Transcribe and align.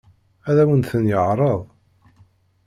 Ad 0.49 0.57
awen-ten-yeɛṛeḍ? 0.63 1.61